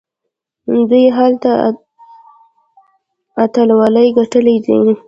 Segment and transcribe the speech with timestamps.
[0.89, 1.51] دوی هلته
[3.43, 4.79] اتلولۍ ګټلي دي.